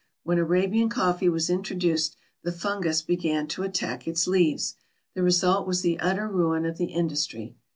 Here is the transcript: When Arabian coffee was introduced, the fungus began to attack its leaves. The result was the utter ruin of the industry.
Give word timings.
When 0.23 0.39
Arabian 0.39 0.89
coffee 0.89 1.29
was 1.29 1.47
introduced, 1.47 2.17
the 2.41 2.51
fungus 2.51 3.03
began 3.03 3.45
to 3.49 3.61
attack 3.61 4.07
its 4.07 4.25
leaves. 4.25 4.73
The 5.13 5.21
result 5.21 5.67
was 5.67 5.83
the 5.83 5.99
utter 5.99 6.27
ruin 6.27 6.65
of 6.65 6.79
the 6.79 6.85
industry. 6.85 7.53